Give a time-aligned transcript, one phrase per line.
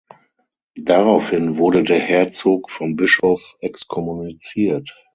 [0.81, 4.99] Daraufhin wurde der Herzog vom Bischof exkommuniziert.